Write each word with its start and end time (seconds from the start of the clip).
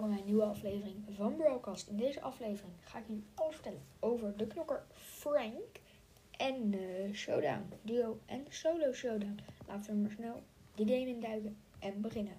nieuwe 0.00 0.44
aflevering 0.44 1.04
van 1.10 1.36
Broadcast. 1.36 1.88
In 1.88 1.96
deze 1.96 2.20
aflevering 2.20 2.74
ga 2.80 2.98
ik 2.98 3.06
jullie 3.06 3.24
alles 3.34 3.54
vertellen 3.54 3.82
over 4.00 4.36
de 4.36 4.46
knokker 4.46 4.84
Frank 4.92 5.80
en 6.30 6.72
uh, 6.72 7.14
Showdown, 7.14 7.62
duo 7.82 8.18
en 8.26 8.46
solo 8.48 8.92
Showdown. 8.92 9.38
Laten 9.66 9.94
we 9.94 10.00
maar 10.00 10.10
snel 10.10 10.42
die 10.74 10.86
game 10.86 11.06
induiken 11.06 11.56
en 11.78 12.00
beginnen. 12.00 12.36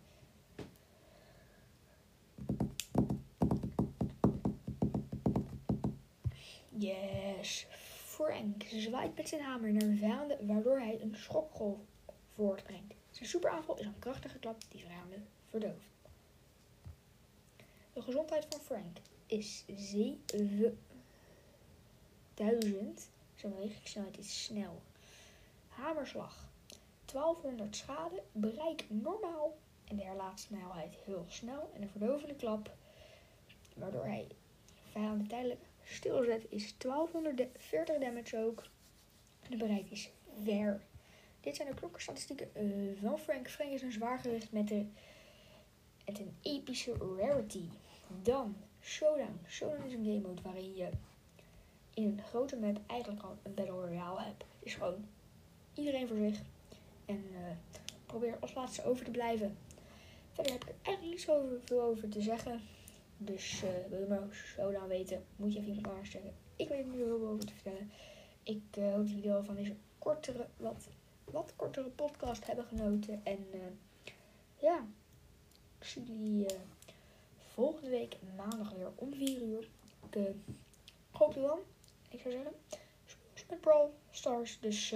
Yes, 6.78 7.68
Frank 8.06 8.64
zwaait 8.64 9.16
met 9.16 9.30
zijn 9.30 9.42
hamer 9.42 9.72
naar 9.72 9.90
de 9.90 9.96
vijanden, 9.96 10.48
waardoor 10.48 10.80
hij 10.80 11.02
een 11.02 11.16
schokgolf 11.16 11.80
voortbrengt. 12.34 12.94
Zijn 13.12 13.30
superaanval 13.30 13.78
is 13.78 13.86
een 13.86 14.00
krachtige 14.00 14.40
klap 14.40 14.62
die 14.70 14.82
vijanden 14.82 15.28
verdooft. 15.50 15.92
De 17.94 18.02
gezondheid 18.02 18.46
van 18.50 18.60
Frank 18.60 18.98
is 19.26 19.64
7000. 19.76 20.76
Zijn 23.36 23.52
bewegingssnelheid 23.52 24.18
is 24.18 24.44
snel. 24.44 24.82
Hamerslag. 25.68 26.52
1200 27.06 27.76
schade, 27.76 28.24
bereik 28.32 28.86
normaal 28.88 29.58
en 29.84 29.96
de 29.96 30.04
herlaatsnelheid 30.04 30.96
heel 31.06 31.26
snel 31.28 31.72
en 31.76 31.82
een 31.82 31.90
verdovende 31.90 32.36
klap, 32.36 32.76
waardoor 33.76 34.06
hij 34.06 34.28
vijanden 34.92 35.28
tijdelijk 35.28 35.62
stilzet, 35.84 36.46
is 36.50 36.78
1240 36.78 37.98
damage 37.98 38.38
ook. 38.38 38.64
De 39.50 39.58
bereik 39.58 39.92
is 39.92 40.10
ver. 40.44 40.82
Dit 41.42 41.56
zijn 41.56 41.68
de 41.68 41.74
klokkenstatistieken 41.74 42.50
uh, 42.58 43.02
van 43.02 43.20
Frank. 43.20 43.50
Frank 43.50 43.72
is 43.72 43.82
een 43.82 43.92
zwaargewicht 43.92 44.52
met, 44.52 44.68
de, 44.68 44.86
met 46.06 46.20
een 46.20 46.36
epische 46.42 46.94
rarity. 47.18 47.70
Dan 48.22 48.56
Showdown. 48.84 49.40
Showdown 49.48 49.86
is 49.86 49.94
een 49.94 50.04
game 50.04 50.20
mode 50.20 50.42
waarin 50.42 50.76
je 50.76 50.90
in 51.94 52.04
een 52.04 52.22
grote 52.24 52.58
map 52.58 52.80
eigenlijk 52.88 53.24
al 53.24 53.38
een 53.44 53.54
Battle 53.54 53.82
Royale 53.82 54.22
hebt. 54.22 54.44
Is 54.60 54.76
gewoon 54.76 55.06
iedereen 55.74 56.08
voor 56.08 56.18
zich. 56.18 56.42
En 57.06 57.24
uh, 57.32 57.40
probeer 58.06 58.38
als 58.40 58.54
laatste 58.54 58.86
over 58.86 59.06
te 59.06 59.12
blijven. 59.12 59.58
Verder 60.32 60.52
heb 60.52 60.64
ik 60.64 60.70
er 60.70 60.76
eigenlijk 60.82 61.16
niet 61.16 61.22
zoveel 61.22 61.82
over 61.82 62.10
te 62.10 62.22
zeggen. 62.22 62.62
Dus 63.18 63.64
uh, 63.64 63.70
wil 63.90 64.00
je 64.00 64.06
maar 64.06 64.28
Showdown 64.32 64.88
weten, 64.88 65.24
moet 65.36 65.54
je 65.54 65.60
even 65.60 65.74
iemand 65.74 65.94
anders 65.94 66.12
zeggen. 66.12 66.34
Ik 66.56 66.70
weet 66.70 66.80
er 66.80 66.86
niet 66.86 66.96
heel 66.96 67.18
veel 67.18 67.28
over 67.28 67.46
te 67.46 67.54
vertellen. 67.54 67.92
Ik 68.44 68.64
uh, 68.78 68.86
hoop 68.86 68.98
dat 68.98 69.10
jullie 69.10 69.30
wel 69.30 69.44
van 69.44 69.56
deze 69.56 69.76
kortere, 70.00 70.48
wat, 70.58 70.88
wat 71.24 71.54
kortere 71.56 71.90
podcast 71.90 72.46
hebben 72.46 72.66
genoten. 72.66 73.22
En 73.24 73.46
ja, 74.58 74.86
ik 75.84 75.90
zie 75.90 76.04
jullie 76.04 76.46
volgende 77.54 77.90
week 77.90 78.16
maandag 78.36 78.72
weer 78.72 78.92
om 78.96 79.14
4 79.14 79.42
uur. 79.42 79.70
Ik 80.10 80.36
hoop 81.12 81.34
je 81.34 81.42
dan. 81.42 81.60
Ik 82.10 82.20
zou 82.22 82.34
zeggen, 82.34 82.54
met 83.50 83.62
Brawl 83.62 83.90
Stars. 84.12 84.60
Dus 84.60 84.96